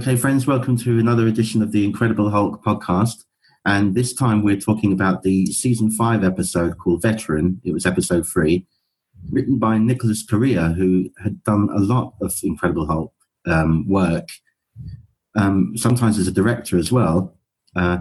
[0.00, 3.24] Okay, friends, welcome to another edition of the Incredible Hulk podcast.
[3.66, 7.60] And this time we're talking about the season five episode called Veteran.
[7.64, 8.66] It was episode three,
[9.30, 13.12] written by Nicholas Corea, who had done a lot of Incredible Hulk
[13.44, 14.30] um, work,
[15.36, 17.36] um, sometimes as a director as well.
[17.76, 17.98] Uh,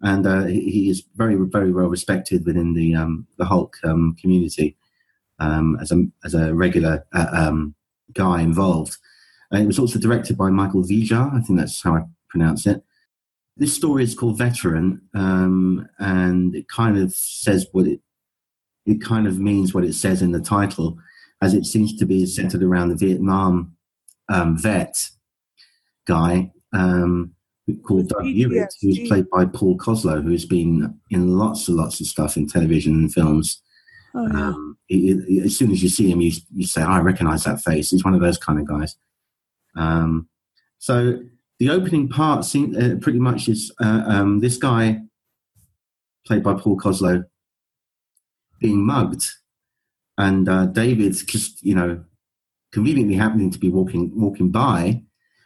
[0.00, 4.78] and uh, he is very, very well respected within the um, the Hulk um, community
[5.38, 7.74] um, as a as a regular uh, um,
[8.14, 8.96] guy involved.
[9.52, 11.32] Uh, it was also directed by Michael Vejar.
[11.34, 12.82] I think that's how I pronounce it.
[13.56, 18.00] This story is called Veteran, um, and it kind of says what it
[18.86, 20.98] it kind of means what it says in the title,
[21.40, 23.76] as it seems to be centered around the Vietnam
[24.28, 24.96] um, vet
[26.06, 27.32] guy um,
[27.84, 32.06] called Doug Hewitt, who's played by Paul Koslo, who's been in lots and lots of
[32.06, 33.62] stuff in television and films.
[34.14, 34.48] Oh, yeah.
[34.48, 37.44] um, he, he, as soon as you see him, you, you say, oh, I recognize
[37.44, 37.90] that face.
[37.90, 38.96] He's one of those kind of guys.
[39.76, 40.28] Um,
[40.78, 41.20] so
[41.58, 45.00] the opening part seem, uh, pretty much is uh, um, this guy,
[46.26, 47.24] played by Paul Koslo,
[48.60, 49.24] being mugged,
[50.18, 52.04] and uh, David just you know
[52.72, 55.02] conveniently happening to be walking walking by,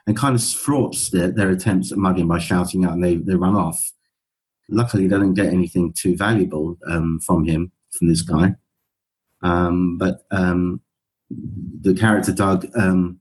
[0.06, 3.34] and kind of thwarts their, their attempts at mugging by shouting out, and they they
[3.34, 3.92] run off.
[4.68, 8.54] Luckily, they don't get anything too valuable um, from him from this guy,
[9.42, 10.80] um, but um,
[11.28, 13.20] the character Doug um,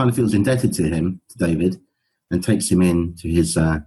[0.00, 1.78] kind of feels indebted to him, to David,
[2.30, 3.80] and takes him in to his uh,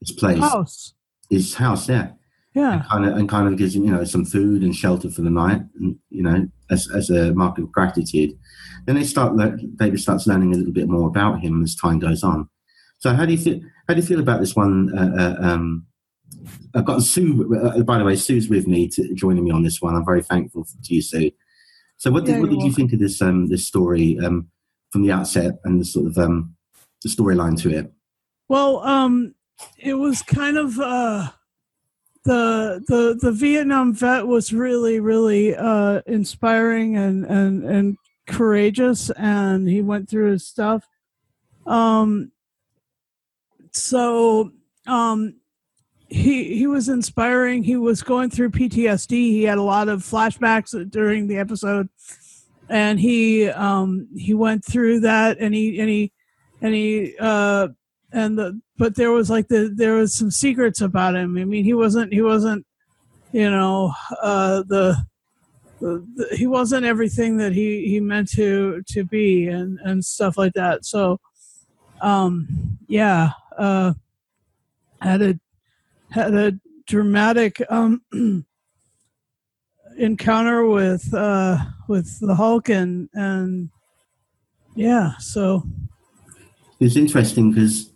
[0.00, 0.94] his place, house,
[1.28, 2.12] his house, yeah,
[2.54, 5.10] yeah, and kind of and kind of gives him you know some food and shelter
[5.10, 8.32] for the night, and you know as as a mark of gratitude.
[8.86, 9.36] Then they start.
[9.76, 12.48] David starts learning a little bit more about him as time goes on.
[12.98, 13.60] So how do you feel?
[13.86, 14.90] How do you feel about this one?
[14.96, 15.86] Uh, uh, um,
[16.74, 17.54] I've got Sue.
[17.62, 19.94] Uh, by the way, Sue's with me to, joining me on this one.
[19.94, 21.30] I'm very thankful to you, Sue.
[21.98, 24.18] So, what did, yeah, what did you think of this um, this story?
[24.18, 24.48] Um,
[24.92, 26.54] from the outset and the sort of um,
[27.02, 27.92] the storyline to it?
[28.48, 29.34] Well, um,
[29.78, 31.30] it was kind of uh,
[32.24, 39.68] the the the Vietnam vet was really really uh, inspiring and and and courageous, and
[39.68, 40.86] he went through his stuff.
[41.66, 42.32] Um,
[43.72, 44.52] so
[44.86, 45.36] um,
[46.08, 47.62] he he was inspiring.
[47.62, 49.10] He was going through PTSD.
[49.10, 51.88] He had a lot of flashbacks during the episode
[52.68, 56.12] and he um he went through that and he and he
[56.60, 57.68] and he uh
[58.12, 61.36] and the but there was like the there was some secrets about him.
[61.36, 62.66] I mean he wasn't he wasn't
[63.32, 64.96] you know uh the,
[65.80, 70.36] the, the he wasn't everything that he he meant to to be and and stuff
[70.36, 70.84] like that.
[70.84, 71.20] So
[72.00, 73.94] um yeah uh
[75.00, 75.40] had a
[76.10, 76.52] had a
[76.86, 78.02] dramatic um
[79.98, 81.58] encounter with uh
[81.92, 83.68] with the Hulk and and
[84.74, 85.62] yeah, so
[86.80, 87.92] it's interesting because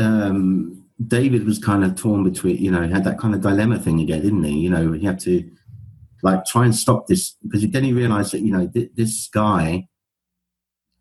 [0.00, 3.78] um, David was kind of torn between, you know, he had that kind of dilemma
[3.78, 4.58] thing again, didn't he?
[4.58, 5.48] You know, he had to
[6.22, 9.88] like try and stop this because then he realized that you know th- this guy,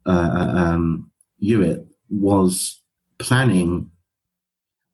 [0.05, 2.81] uh, uh um, Hewitt, was
[3.19, 3.89] planning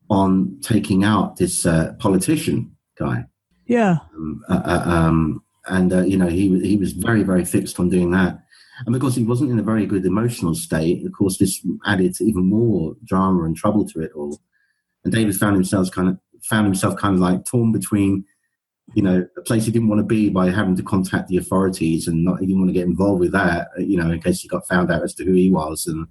[0.09, 3.25] on taking out this uh, politician guy.
[3.65, 3.97] Yeah.
[4.15, 7.89] Um, uh, uh, um, and uh, you know he he was very very fixed on
[7.89, 8.39] doing that.
[8.85, 12.47] And because he wasn't in a very good emotional state, of course, this added even
[12.47, 14.39] more drama and trouble to it all.
[15.03, 18.23] And David found himself kind of found himself kind of like torn between,
[18.93, 22.07] you know, a place he didn't want to be by having to contact the authorities
[22.07, 24.67] and not didn't want to get involved with that, you know, in case he got
[24.67, 25.87] found out as to who he was.
[25.87, 26.07] And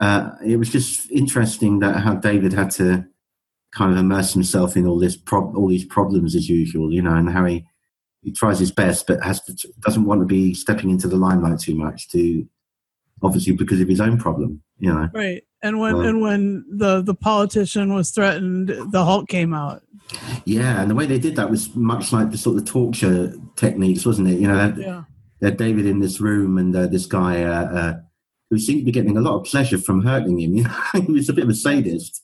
[0.00, 3.04] uh, it was just interesting that how David had to
[3.72, 7.14] kind of immerse himself in all this pro- all these problems as usual, you know,
[7.14, 7.66] and how he
[8.22, 11.60] he tries his best, but has to, doesn't want to be stepping into the limelight
[11.60, 12.08] too much.
[12.10, 12.46] To
[13.22, 15.08] obviously because of his own problem, you know.
[15.12, 19.82] Right, and when and when the the politician was threatened, the Hulk came out.
[20.44, 24.06] Yeah, and the way they did that was much like the sort of torture techniques,
[24.06, 24.40] wasn't it?
[24.40, 25.02] You know, they had, yeah.
[25.42, 27.94] had David in this room and uh, this guy uh, uh,
[28.48, 30.54] who seemed to be getting a lot of pleasure from hurting him.
[30.56, 32.22] You know, he was a bit of a sadist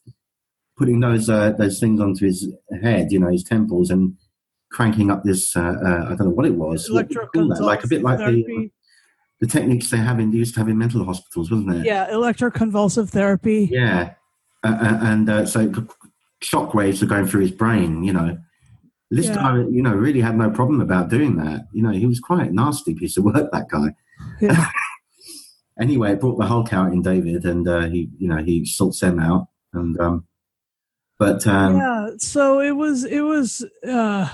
[0.76, 2.52] putting those uh, those things onto his
[2.82, 4.17] head, you know, his temples, and
[4.75, 5.56] cranking up this.
[5.56, 6.91] Uh, uh, I don't know what it was.
[6.91, 7.09] What
[7.61, 8.69] like a bit like the uh,
[9.41, 11.87] the techniques they have in they used to have in mental hospitals, wasn't it?
[11.87, 13.69] Yeah, electroconvulsive therapy.
[13.71, 14.15] Yeah,
[14.65, 15.73] uh, uh, and so
[16.43, 18.03] shock waves are going through his brain.
[18.03, 18.38] You know,
[19.11, 19.35] this yeah.
[19.37, 21.67] guy, you know, really had no problem about doing that.
[21.73, 23.50] You know, he was quite a nasty piece of work.
[23.53, 23.94] That guy.
[24.41, 24.70] Yeah.
[25.81, 29.20] anyway, it brought the Hulk out in David, and he, you know, he sorts them
[29.20, 30.27] out, and um,
[31.17, 34.29] but um, yeah, so it was it was uh,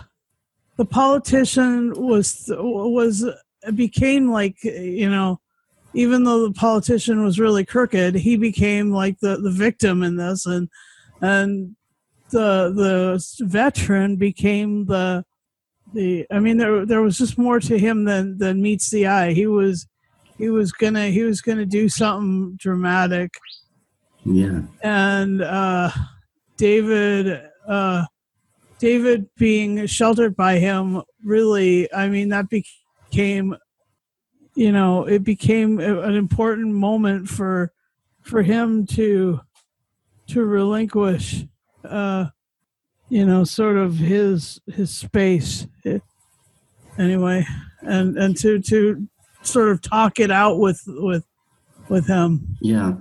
[0.80, 3.26] the politician was was
[3.74, 5.38] became like you know
[5.92, 10.46] even though the politician was really crooked, he became like the the victim in this,
[10.46, 10.70] and
[11.20, 11.76] and
[12.30, 15.22] the the veteran became the
[15.92, 16.26] the.
[16.30, 19.34] I mean, there there was just more to him than than meets the eye.
[19.34, 19.86] He was
[20.38, 23.34] he was gonna he was gonna do something dramatic.
[24.24, 24.62] Yeah.
[24.82, 25.90] And uh,
[26.56, 28.06] David uh,
[28.80, 33.56] David being sheltered by him really, I mean, that became
[34.54, 37.72] you know it became an important moment for
[38.22, 39.40] for him to
[40.26, 41.44] to relinquish
[41.84, 42.26] uh
[43.08, 45.66] you know sort of his his space.
[46.98, 47.46] Anyway
[47.82, 49.06] and and to to
[49.42, 51.24] sort of talk it out with with
[51.88, 52.56] with him.
[52.60, 52.94] Yeah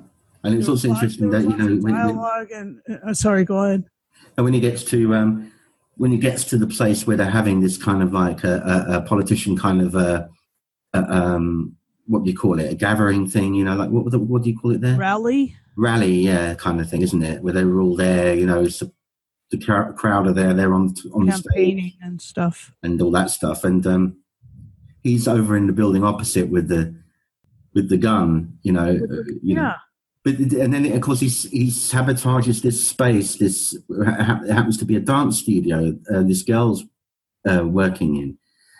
[0.43, 3.83] and it's also interesting that you know when, dialogue when, and uh, sorry go ahead.
[4.37, 5.51] And when he gets to um
[5.99, 8.97] when it gets to the place where they're having this kind of like a, a,
[8.97, 10.29] a politician kind of a,
[10.93, 11.75] a, um
[12.07, 14.57] what do you call it a gathering thing you know like what what do you
[14.57, 17.95] call it there rally rally yeah kind of thing isn't it where they were all
[17.95, 18.91] there you know so
[19.51, 23.63] the crowd are there they're on on the stage and stuff and all that stuff
[23.63, 24.15] and um
[25.03, 26.93] he's over in the building opposite with the
[27.73, 28.89] with the gun, you know.
[28.89, 29.61] Uh, you yeah.
[29.61, 29.73] Know.
[30.23, 33.35] But and then of course he he sabotages this space.
[33.35, 35.97] This ha- happens to be a dance studio.
[36.13, 36.83] Uh, this girl's
[37.49, 38.37] uh, working in,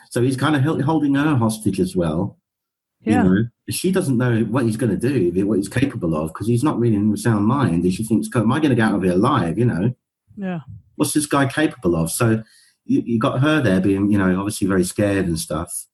[0.09, 2.37] so he's kind of holding her hostage as well.
[3.01, 3.23] Yeah.
[3.23, 3.47] You know?
[3.69, 6.77] She doesn't know what he's going to do, what he's capable of, because he's not
[6.77, 7.83] really in sound mind.
[7.83, 9.95] And she thinks, "Am I going to get out of here alive?" You know.
[10.35, 10.59] Yeah.
[10.95, 12.11] What's this guy capable of?
[12.11, 12.43] So
[12.83, 15.85] you, you got her there being, you know, obviously very scared and stuff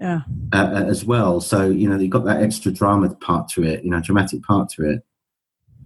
[0.00, 0.20] yeah.
[0.52, 1.40] Uh, uh, as well.
[1.40, 4.68] So you know you got that extra drama part to it you know dramatic part
[4.70, 5.02] to it.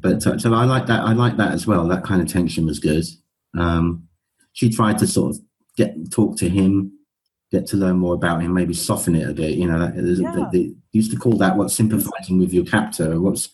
[0.01, 1.87] But uh, so i like that i like that as well.
[1.89, 3.05] That kind of tension was good.
[3.57, 4.09] Um
[4.53, 5.43] she tried to sort of
[5.77, 6.93] get talk to him
[7.51, 10.47] get to learn more about him maybe soften it a bit you know that, yeah.
[10.53, 13.51] they, they, used to call that what sympathizing with your captor what's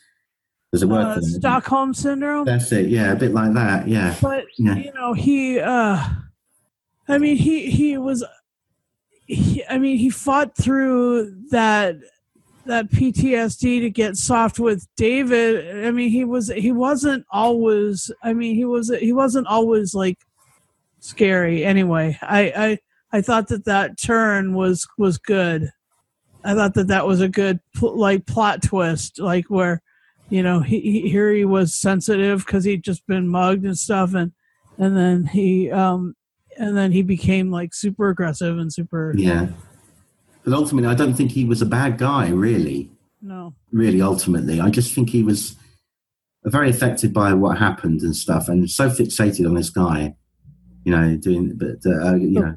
[0.72, 2.44] there's a word uh, for stockholm syndrome?
[2.44, 4.16] That's it yeah a bit like that yeah.
[4.20, 4.76] But yeah.
[4.76, 6.02] you know he uh
[7.08, 8.25] i mean he he was
[9.68, 11.96] I mean, he fought through that
[12.66, 15.86] that PTSD to get soft with David.
[15.86, 18.10] I mean, he was he wasn't always.
[18.22, 20.18] I mean, he was he wasn't always like
[21.00, 21.64] scary.
[21.64, 22.78] Anyway, I I
[23.18, 25.70] I thought that that turn was was good.
[26.44, 29.82] I thought that that was a good like plot twist, like where
[30.28, 34.14] you know he, he here he was sensitive because he'd just been mugged and stuff,
[34.14, 34.32] and
[34.78, 36.14] and then he um
[36.58, 39.49] and then he became like super aggressive and super yeah.
[40.44, 42.91] But ultimately i don't think he was a bad guy really.
[43.23, 43.55] No.
[43.73, 44.61] Really ultimately.
[44.61, 45.56] I just think he was
[46.44, 50.14] very affected by what happened and stuff and so fixated on this guy
[50.85, 52.56] you know doing but uh, you know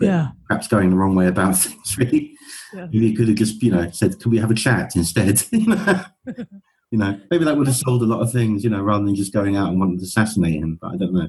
[0.00, 0.28] yeah.
[0.48, 2.34] perhaps going the wrong way about things really.
[2.74, 2.86] Yeah.
[2.90, 5.42] he could have just you know said can we have a chat instead?
[6.90, 7.20] You know?
[7.30, 9.56] Maybe that would have solved a lot of things you know rather than just going
[9.56, 11.28] out and wanting to assassinate him but i don't know.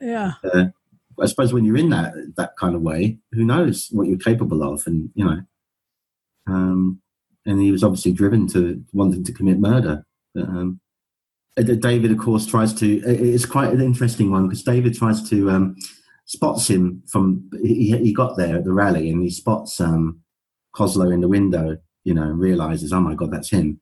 [0.00, 0.32] Yeah.
[0.44, 0.66] Uh,
[1.20, 4.62] I suppose when you're in that that kind of way, who knows what you're capable
[4.62, 5.40] of, and you know,
[6.46, 7.00] um,
[7.46, 10.04] and he was obviously driven to wanting to commit murder.
[10.34, 10.80] But, um,
[11.58, 13.00] uh, David, of course, tries to.
[13.04, 15.76] It's quite an interesting one because David tries to um,
[16.24, 17.50] spots him from.
[17.62, 20.20] He, he got there at the rally and he spots um,
[20.74, 21.78] Koslo in the window.
[22.04, 23.80] You know, realizes, oh my god, that's him,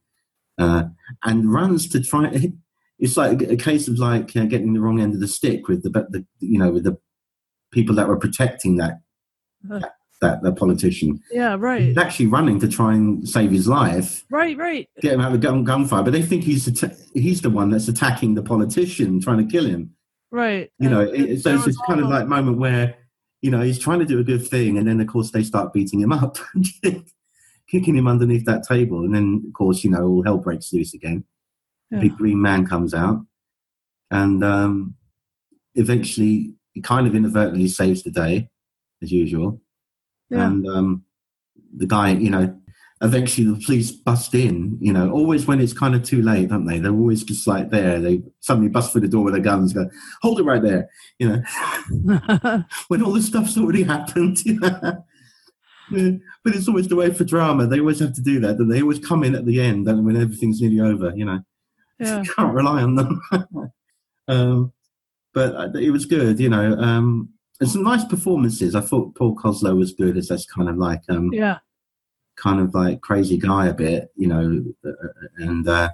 [0.58, 0.84] uh,
[1.24, 2.52] and runs to try.
[2.98, 5.82] It's like a case of like uh, getting the wrong end of the stick with
[5.82, 6.96] the, the you know with the
[7.76, 9.00] people that were protecting that
[9.70, 9.80] uh,
[10.22, 11.20] that the politician.
[11.30, 11.82] Yeah, right.
[11.82, 14.24] He's actually running to try and save his life.
[14.30, 14.88] Right, right.
[15.02, 16.64] Get him out of the gun gunfire, but they think he's
[17.12, 19.94] he's the one that's attacking the politician, trying to kill him.
[20.30, 20.72] Right.
[20.78, 22.96] You know, it, so it's this kind of like moment where
[23.42, 25.74] you know he's trying to do a good thing, and then of course they start
[25.74, 26.38] beating him up,
[27.70, 30.94] kicking him underneath that table, and then of course you know all hell breaks loose
[30.94, 31.24] again.
[31.90, 32.00] Yeah.
[32.00, 33.20] Big green man comes out,
[34.10, 34.94] and um,
[35.74, 38.50] eventually he kind of inadvertently saves the day,
[39.02, 39.62] as usual.
[40.28, 40.46] Yeah.
[40.46, 41.04] And um,
[41.74, 42.54] the guy, you know,
[43.00, 46.66] eventually the police bust in, you know, always when it's kind of too late, don't
[46.66, 46.78] they?
[46.78, 47.98] They're always just like there.
[47.98, 49.88] They suddenly bust through the door with their guns, go,
[50.20, 54.36] hold it right there, you know, when all this stuff's already happened.
[54.44, 54.92] yeah.
[56.44, 57.66] But it's always the way for drama.
[57.66, 58.58] They always have to do that.
[58.58, 61.40] They always come in at the end when everything's nearly over, you know.
[61.98, 62.20] Yeah.
[62.20, 63.22] You can't rely on them.
[64.28, 64.72] um,
[65.36, 66.72] but uh, it was good, you know.
[66.78, 67.28] Um,
[67.60, 68.74] and some nice performances.
[68.74, 71.58] I thought Paul Koslo was good as this kind of like, um, yeah,
[72.36, 75.90] kind of like crazy guy a bit, you know, uh, uh, and uh,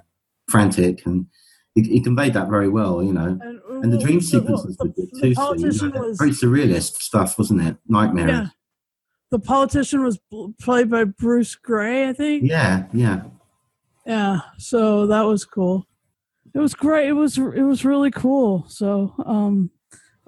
[0.47, 1.27] frantic, and
[1.75, 3.37] he, he, conveyed that very well, you know.
[3.41, 5.33] And, and the dream sequences were good too.
[5.35, 7.75] So, you know, was, very surrealist stuff, wasn't it?
[7.87, 8.27] Nightmare.
[8.29, 8.47] Yeah.
[9.29, 10.19] The politician was
[10.61, 12.43] played by Bruce Gray, I think.
[12.45, 13.23] Yeah, yeah.
[14.05, 15.87] Yeah, so that was cool.
[16.53, 17.07] It was great.
[17.07, 18.65] It was it was really cool.
[18.67, 19.71] So um,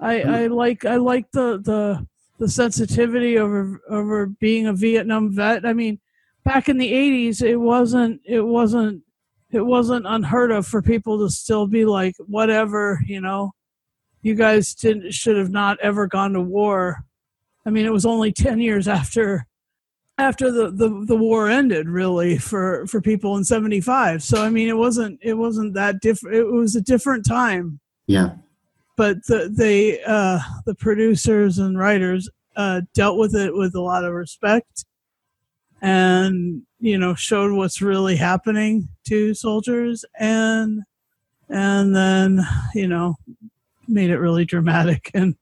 [0.00, 2.06] I I like I like the the
[2.38, 5.64] the sensitivity over over being a Vietnam vet.
[5.64, 6.00] I mean,
[6.44, 9.02] back in the '80s, it wasn't it wasn't
[9.52, 13.52] it wasn't unheard of for people to still be like, whatever, you know,
[14.22, 17.04] you guys didn't should have not ever gone to war.
[17.64, 19.46] I mean, it was only ten years after
[20.18, 24.68] after the, the, the war ended really for, for people in 75 so i mean
[24.68, 28.30] it wasn't it wasn't that different it was a different time Yeah.
[28.96, 34.04] but the they uh the producers and writers uh dealt with it with a lot
[34.04, 34.84] of respect
[35.82, 40.82] and you know showed what's really happening to soldiers and
[41.50, 42.40] and then
[42.74, 43.16] you know
[43.86, 45.36] made it really dramatic and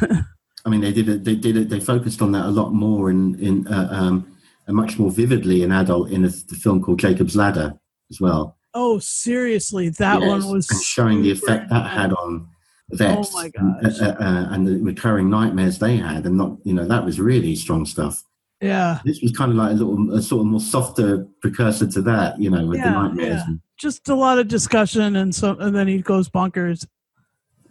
[0.66, 1.24] I mean, they did it.
[1.24, 1.68] They did it.
[1.68, 5.62] They focused on that a lot more in in uh, um, and much more vividly
[5.62, 7.78] in adult in a, the film called Jacob's Ladder
[8.10, 8.56] as well.
[8.74, 12.48] oh seriously that Yes, one was and showing the effect that had on
[12.90, 13.32] vets.
[13.32, 16.86] Oh my and, uh, uh, and the recurring nightmares they had, and not you know
[16.86, 18.24] that was really strong stuff.
[18.60, 22.02] yeah This was kind of like a little, a sort of more softer precursor to
[22.02, 23.36] that, you know, with the nightmares.
[23.36, 23.44] yeah.
[23.46, 26.86] And, just a lot of discussion and so and then he goes bonkers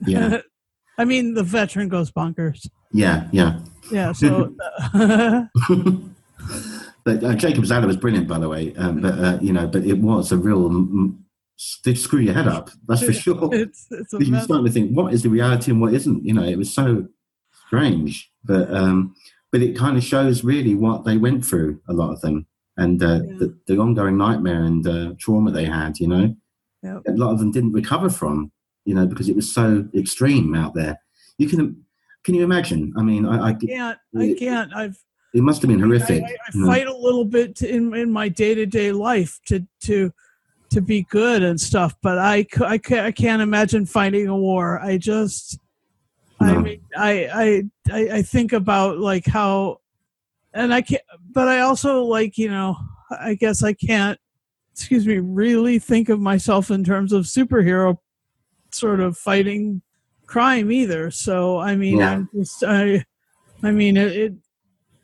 [0.05, 0.37] yeah,
[0.99, 3.59] i mean the veteran goes bonkers yeah, yeah.
[3.91, 4.53] yeah so
[7.03, 8.73] But uh, Jacob's Ladder was brilliant, by the way.
[8.77, 10.69] Um, but uh, you know, but it was a real.
[11.83, 12.71] Did screw your head up.
[12.87, 13.49] That's for sure.
[13.53, 14.45] it's it's you're mess.
[14.45, 16.25] starting to think, what is the reality and what isn't?
[16.25, 17.07] You know, it was so
[17.67, 18.31] strange.
[18.43, 19.15] But um,
[19.51, 21.79] but it kind of shows really what they went through.
[21.87, 23.37] A lot of them and uh, Yeah.
[23.39, 25.99] the, the ongoing nightmare and uh, trauma they had.
[25.99, 26.35] You know,
[26.81, 27.03] Yep.
[27.07, 28.51] a lot of them didn't recover from.
[28.85, 30.99] You know, because it was so extreme out there.
[31.37, 31.84] You can
[32.25, 32.91] can you imagine?
[32.97, 34.97] I mean, I, I can't i can't i've
[35.33, 36.23] it must have been horrific.
[36.23, 36.67] I, I, I know.
[36.67, 40.11] fight a little bit to, in in my day to day life to to
[40.71, 44.79] to be good and stuff, but I I ca- I can't imagine fighting a war.
[44.79, 45.59] I just
[46.39, 49.81] I mean I I I I think about like how
[50.53, 52.77] and I can't but I also like you know
[53.11, 54.19] I guess I can't
[54.71, 57.97] excuse me really think of myself in terms of superhero
[58.71, 59.81] sort of fighting
[60.27, 61.11] crime either.
[61.11, 62.11] So I mean Yeah.
[62.11, 63.05] I'm just I
[63.63, 64.33] I mean it, it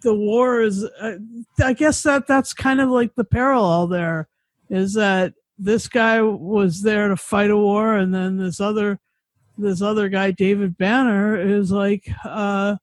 [0.02, 1.18] the war is uh,
[1.64, 4.28] i guess that that's kind of like the parallel there
[4.70, 9.00] is that this guy was there to fight a war and then this other
[9.58, 12.76] this other guy david banner is like uh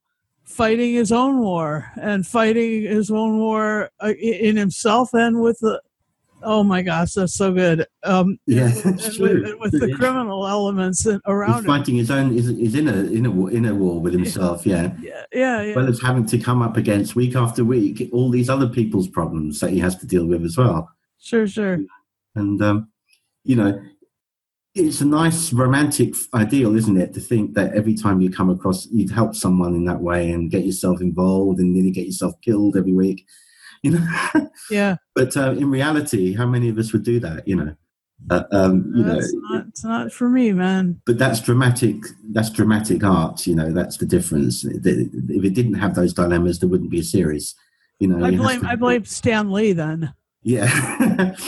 [0.45, 5.81] fighting his own war and fighting his own war uh, in himself and with the
[6.43, 9.59] oh my gosh that's so good um Yeah, and that's with, true.
[9.61, 12.97] with the criminal elements in- He's around him fighting his own is is in a
[13.13, 14.65] in a war, in a war with himself.
[14.67, 14.93] Yeah.
[15.01, 18.49] yeah yeah yeah well as having to come up against week after week all these
[18.49, 20.91] other people's problems that he has to deal with as well.
[21.19, 21.79] sure sure
[22.35, 22.89] And um,
[23.45, 23.81] you know,
[24.75, 28.87] it's a nice romantic ideal, isn't it, to think that every time you come across,
[28.87, 32.77] you'd help someone in that way and get yourself involved and nearly get yourself killed
[32.77, 33.27] every week.
[33.83, 34.97] You know, yeah.
[35.15, 37.47] But uh, in reality, how many of us would do that?
[37.47, 37.75] You know,
[38.31, 41.01] uh, um, you know, that's not it's not for me man.
[41.07, 41.97] But that's dramatic
[42.33, 44.65] that's dramatic art you know that's the difference.
[44.65, 44.85] If
[45.45, 47.55] it didn't have those dilemmas there wouldn't be a series
[48.01, 48.25] you know?
[48.25, 50.13] I blame to- I blame Stan Lee then.
[50.43, 51.35] yeah.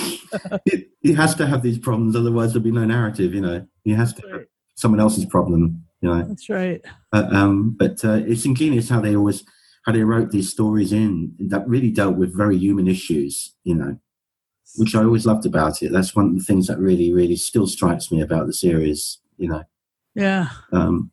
[0.64, 3.66] It, it has to have these problems otherwise there'll be no narrative you know?
[3.82, 4.44] He has to have
[4.76, 6.22] someone else's problem you know?
[6.22, 6.80] That's right.
[7.12, 9.44] uh, um, but uh, it's ingenious how they always
[9.86, 13.98] how they wrote these stories in that really dealt with very human issues you know
[14.76, 15.90] which I always loved about it.
[15.90, 19.18] That's one of the things that really, really still strikes me about the series.
[19.36, 19.62] You know,
[20.14, 20.48] Yeah.
[20.72, 21.10] um,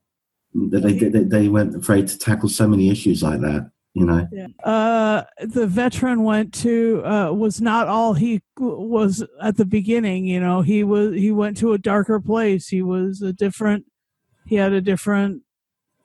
[0.53, 3.71] that they, they they weren't afraid to tackle so many issues like that.
[3.95, 4.47] You know, Yeah.
[4.63, 10.25] Uh, the veteran went to uh, was not all he was at the beginning.
[10.27, 12.67] You know, he was he went to a darker place.
[12.67, 13.85] He was a different.
[14.45, 15.41] He had a different,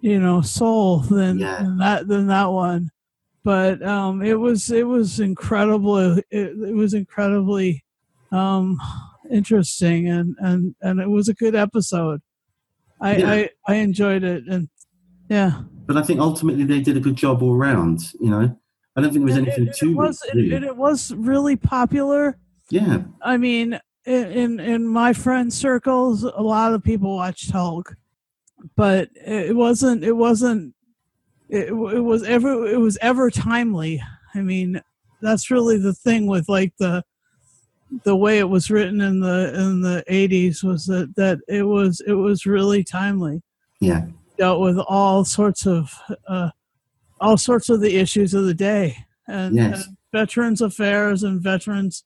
[0.02, 1.62] you know, soul than, Yeah.
[1.62, 2.90] than that than that one.
[3.44, 5.96] But um, it was it was incredible.
[6.18, 7.82] It, it was incredibly
[8.30, 8.78] um,
[9.30, 12.20] interesting, and and and it was a good episode.
[13.00, 13.30] I Yeah.
[13.32, 14.68] I, I enjoyed it, and
[15.28, 15.62] yeah.
[15.86, 18.56] but I think ultimately they did a good job all around You know,
[18.94, 20.34] I don't think there was And anything it, to it was it.
[20.36, 20.54] really.
[20.54, 22.36] it, it was really popular.
[22.70, 27.96] yeah, I mean, in, in in my friend circles, a lot of people watched Hulk,
[28.76, 30.04] but it wasn't.
[30.04, 30.74] It wasn't.
[31.48, 32.66] It, it was ever.
[32.66, 34.02] It was ever timely.
[34.34, 34.80] I mean,
[35.20, 37.04] that's really the thing with like the
[38.04, 42.00] the way it was written in the in the 80s was that that it was
[42.06, 43.42] it was really timely
[43.80, 44.06] yeah,
[44.38, 45.92] dealt with all sorts of
[46.26, 46.48] uh,
[47.20, 48.96] all sorts of the issues of the day
[49.28, 49.84] and, Yes.
[49.84, 52.04] and veterans affairs and veterans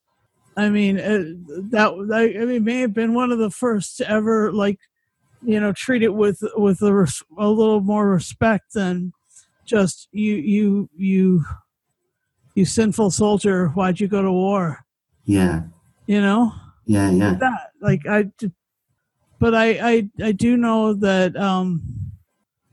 [0.56, 4.52] I mean, it, that I mean may have been one of the first to ever
[4.52, 4.80] like,
[5.42, 9.12] you know, treat it with with a, res- a little more respect than
[9.64, 11.44] just you you you
[12.54, 13.68] you sinful soldier.
[13.68, 14.84] Why'd you go to war?
[15.24, 15.62] Yeah,
[16.06, 16.52] You know
[16.86, 17.34] yeah, yeah.
[17.34, 18.30] that like i
[19.40, 21.82] but I I I do know that um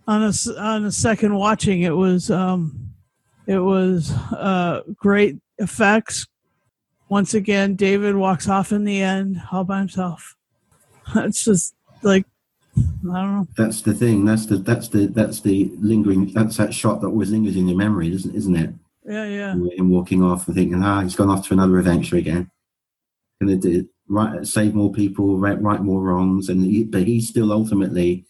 [0.07, 2.93] on a on a second watching it was um
[3.47, 6.27] it was uh great effects.
[7.09, 10.35] Once again, David walks off in the end all by himself.
[11.15, 12.25] It's just like
[12.75, 13.47] I don't know.
[13.55, 14.25] That's the thing.
[14.25, 16.33] That's the that's the that's the lingering.
[16.33, 18.73] That's that shot that always lingers in your memory, isn't isn't it?
[19.05, 22.49] Yeah, yeah, And walking off and thinking, ah, he's gone off to another adventure again.
[23.41, 27.51] Gonna do right, save more people, right, right more wrongs, and he, but he still
[27.51, 28.25] ultimately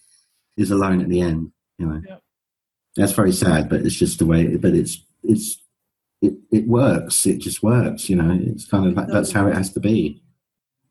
[0.57, 1.51] is alone at the end.
[1.77, 2.01] You know,
[2.95, 4.57] that's very sad, but it's just the way.
[4.57, 5.62] But it's it's
[6.21, 7.25] it it works.
[7.25, 8.09] It just works.
[8.09, 10.23] You know, it's kind of like that's how it has to be.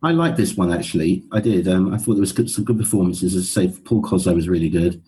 [0.02, 1.24] I like this one actually.
[1.32, 1.68] I did.
[1.68, 3.34] Um, I thought there was good, some good performances.
[3.36, 5.02] As I say, Paul Koslo was really good.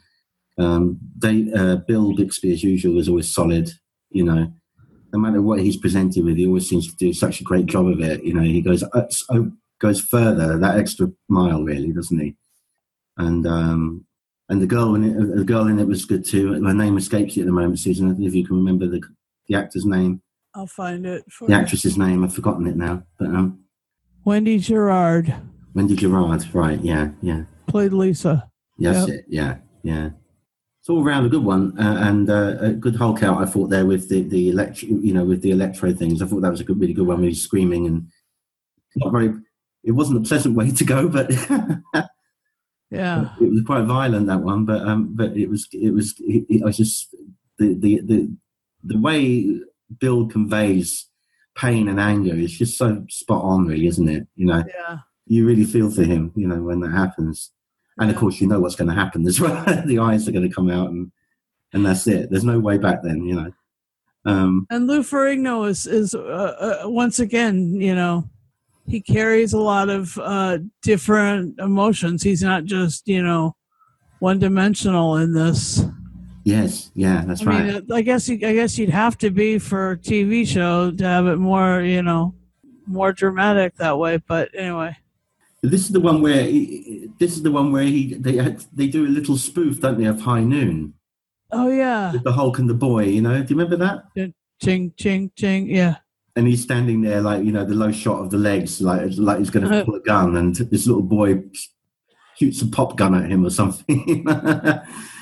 [0.57, 3.71] Um, they, uh, Bill Bixby, as usual, was always solid.
[4.11, 4.53] You know,
[5.13, 7.89] no matter what he's presented with, he always seems to do such a great job
[7.89, 8.23] of it.
[8.23, 12.37] You know, he goes uh, so, goes further that extra mile, really, doesn't he?
[13.17, 14.05] And um,
[14.49, 16.53] and the girl in it, the girl in it was good too.
[16.53, 18.07] Her name escapes you at the moment, Susan.
[18.07, 19.03] I don't know if you can remember the
[19.49, 20.23] the actor's name,
[20.55, 21.25] I'll find it.
[21.31, 21.59] For the you.
[21.59, 22.23] actress's name.
[22.23, 23.64] I've forgotten it now, but um,
[24.25, 25.35] Wendy Gerard
[25.75, 26.55] Wendy Gerard.
[26.55, 26.81] Right?
[26.81, 27.43] Yeah, yeah.
[27.67, 28.49] played Lisa.
[28.79, 29.25] That's it.
[29.29, 30.11] Yeah, yeah.
[30.81, 33.43] It's all round a good one, uh, and uh, a good Hulk out.
[33.43, 36.23] I thought there with the the electro, you know, with the electro things.
[36.23, 37.21] I thought that was a good, really good one.
[37.21, 38.09] Where he's screaming and
[38.97, 39.35] not very.
[39.83, 41.31] It wasn't a pleasant way to go, but
[42.91, 44.65] yeah, it was quite violent that one.
[44.65, 46.15] But um, but it was it was.
[46.19, 47.15] It, it, I was just
[47.59, 48.37] the the the
[48.83, 49.61] the way
[49.99, 51.09] Bill conveys
[51.55, 54.27] pain and anger is just so spot on, really, isn't it?
[54.37, 57.51] You know, yeah, you really feel for him, you know, when that happens.
[57.99, 59.65] And of course, you know what's going to happen as well.
[59.87, 61.11] the eyes are going to come out, and
[61.73, 62.31] and that's it.
[62.31, 63.53] There's no way back then, you know.
[64.27, 68.29] Um, and Lou Ferrigno is is uh, uh, once again, you know,
[68.87, 72.23] he carries a lot of uh, different emotions.
[72.23, 73.55] He's not just you know
[74.19, 75.85] one dimensional in this.
[76.45, 77.65] Yes, yeah, that's I right.
[77.67, 81.05] mean, I guess you, I guess you'd have to be for a TV show to
[81.05, 82.35] have it more, you know,
[82.87, 84.19] more dramatic that way.
[84.19, 84.97] But anyway,
[85.63, 89.07] this is the one where he, this is the one where he they they do
[89.07, 90.95] a little spoof, don't they, of High Noon
[91.51, 93.05] oh yeah, with the Hulk and the boy.
[93.05, 94.33] You know, do you remember that?
[94.63, 95.97] ching ching ching, yeah,
[96.37, 99.39] And he's standing there, like you know, the low shot of the legs, like like
[99.39, 99.85] he's going to Uh-huh.
[99.85, 101.43] pull a gun, and this little boy
[102.39, 104.27] shoots a pop gun at him or something.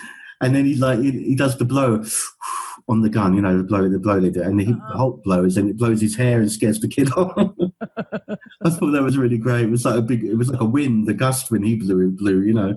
[0.42, 2.04] and then he like he, he does the blow
[2.88, 4.88] on the gun, you know, the blow the blow they do, and he, Uh-huh.
[4.88, 7.32] the Hulk blows, and it blows his hair and scares the kid off.
[8.64, 9.64] I thought that was really great.
[9.64, 12.08] It was like a big, it was like a wind, the gust when he blew,
[12.08, 12.74] it blew, you know.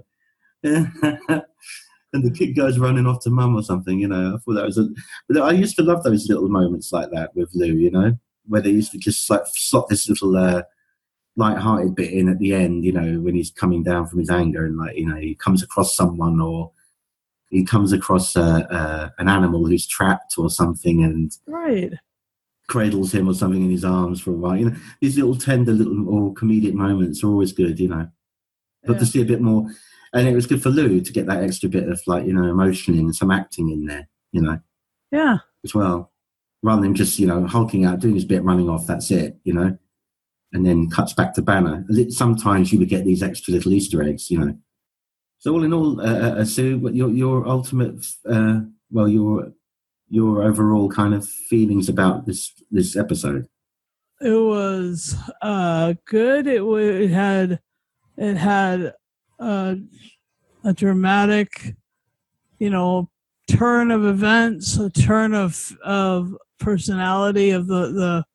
[0.64, 4.36] and the kid goes running off to mum or something, you know.
[4.36, 4.88] I thought that was a.
[5.28, 8.62] But I used to love those little moments like that with Lou, you know, where
[8.62, 10.64] they used to just like slot this little uh,
[11.36, 14.66] light-hearted bit in at the end, you know, when he's coming down from his anger
[14.66, 16.72] and like you know he comes across someone or
[17.56, 21.94] he comes across uh, uh, an animal who's trapped or something and right.
[22.68, 24.58] cradles him or something in his arms for a while.
[24.58, 28.08] You know, these little tender little or comedic moments are always good, you know.
[28.86, 29.00] But Yeah.
[29.00, 29.68] to see a bit more,
[30.14, 32.44] and it was good for Lou to get that extra bit of like you know
[32.44, 34.60] emotion in, some acting in there, you know,
[35.12, 36.12] Yeah, as well,
[36.62, 38.86] rather than just you know hulking out, doing his bit, running off.
[38.86, 39.78] That's it, you know,
[40.54, 41.86] and then cuts back to Banner.
[42.10, 44.58] Sometimes you would get these extra little Easter eggs, you know.
[45.46, 49.54] So all in all, uh, uh, Sue, what your your ultimate, uh, well, your
[50.10, 53.48] your overall kind of feelings about this this episode?
[54.22, 56.48] it was uh good.
[56.48, 57.60] It, wa it had
[58.18, 58.96] it had
[59.40, 59.76] uh,
[60.64, 61.76] a dramatic,
[62.58, 63.12] you know,
[63.48, 68.26] turn of events, a turn of of personality of the the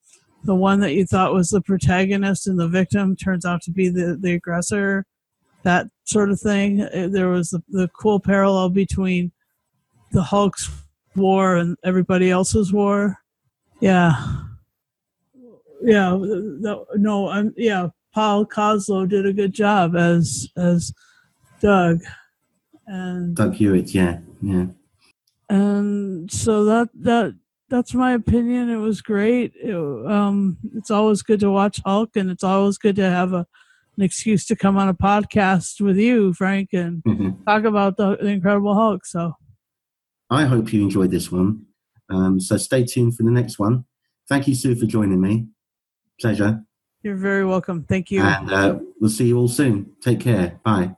[0.44, 3.88] the one that you thought was the protagonist and the victim turns out to be
[3.88, 5.04] the the aggressor.
[5.62, 6.82] That sort of thing.
[6.82, 9.32] Uh, There was the, the cool parallel between
[10.12, 10.70] the Hulk's
[11.16, 13.18] war and everybody else's war.
[13.80, 14.12] Yeah.
[15.82, 17.88] Yeah, no, no, I'm yeah.
[18.12, 20.92] Paul Koslo did a good job as as
[21.60, 22.00] Doug,
[22.86, 24.66] and Doug Hewitt, yeah, yeah.
[25.48, 27.34] and so that that
[27.70, 28.68] that's my opinion.
[28.68, 29.52] It was great.
[29.54, 33.46] It, um, it's always good to watch Hulk, and it's always good to have a
[34.00, 37.44] an excuse to come on a podcast with you, Frank, and Mhm.
[37.44, 39.04] talk about the, the Incredible Hulk.
[39.04, 39.34] So
[40.30, 41.66] I hope you enjoyed this one.
[42.08, 43.84] Um, so stay tuned for the next one.
[44.28, 45.48] Thank you, Sue, for joining me.
[46.18, 46.64] Pleasure.
[47.02, 47.84] You're very welcome.
[47.84, 48.22] Thank you.
[48.22, 49.92] And uh, we'll see you all soon.
[50.02, 50.60] Take care.
[50.64, 50.94] Bye.